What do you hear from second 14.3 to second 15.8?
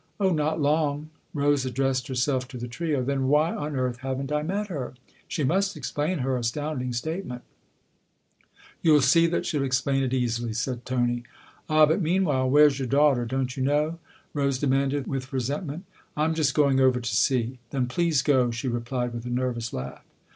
Rose demanded with resent